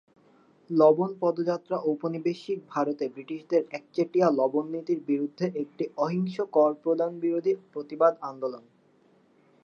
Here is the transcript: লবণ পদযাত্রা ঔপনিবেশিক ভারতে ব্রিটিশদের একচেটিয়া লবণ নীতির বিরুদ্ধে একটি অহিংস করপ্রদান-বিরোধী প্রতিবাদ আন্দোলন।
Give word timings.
লবণ 0.69 1.11
পদযাত্রা 1.19 1.77
ঔপনিবেশিক 1.83 2.59
ভারতে 2.69 3.05
ব্রিটিশদের 3.07 3.61
একচেটিয়া 3.71 4.27
লবণ 4.31 4.65
নীতির 4.73 4.99
বিরুদ্ধে 5.07 5.45
একটি 5.55 5.83
অহিংস 5.97 6.35
করপ্রদান-বিরোধী 6.55 7.53
প্রতিবাদ 7.73 8.13
আন্দোলন। 8.21 8.63